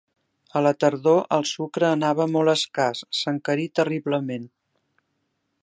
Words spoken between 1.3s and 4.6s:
el sucre anava molt escàs; s'encarí terriblement.